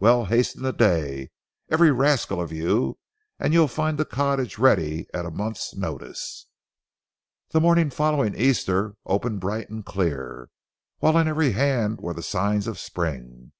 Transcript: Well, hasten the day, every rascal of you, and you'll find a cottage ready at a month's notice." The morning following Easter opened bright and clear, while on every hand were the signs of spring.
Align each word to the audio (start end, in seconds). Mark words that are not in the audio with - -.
Well, 0.00 0.24
hasten 0.24 0.64
the 0.64 0.72
day, 0.72 1.30
every 1.70 1.92
rascal 1.92 2.40
of 2.40 2.50
you, 2.50 2.98
and 3.38 3.52
you'll 3.52 3.68
find 3.68 4.00
a 4.00 4.04
cottage 4.04 4.58
ready 4.58 5.06
at 5.14 5.24
a 5.24 5.30
month's 5.30 5.72
notice." 5.76 6.48
The 7.50 7.60
morning 7.60 7.90
following 7.90 8.34
Easter 8.34 8.96
opened 9.06 9.38
bright 9.38 9.70
and 9.70 9.84
clear, 9.84 10.50
while 10.98 11.16
on 11.16 11.28
every 11.28 11.52
hand 11.52 12.00
were 12.00 12.12
the 12.12 12.24
signs 12.24 12.66
of 12.66 12.80
spring. 12.80 13.52